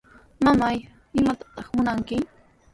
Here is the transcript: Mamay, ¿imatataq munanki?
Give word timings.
Mamay, 0.45 0.77
¿imatataq 1.19 1.67
munanki? 1.75 2.15